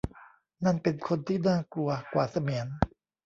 [0.65, 2.67] นั่นเป็นคนที่น่ากลัวกว่าเสมียน